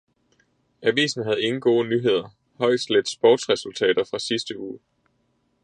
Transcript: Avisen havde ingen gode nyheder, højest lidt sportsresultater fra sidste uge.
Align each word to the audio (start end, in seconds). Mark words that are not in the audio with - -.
Avisen 0.81 1.23
havde 1.23 1.41
ingen 1.41 1.61
gode 1.61 1.89
nyheder, 1.89 2.35
højest 2.57 2.89
lidt 2.89 3.09
sportsresultater 3.11 4.03
fra 4.03 4.19
sidste 4.19 4.59
uge. 4.59 4.79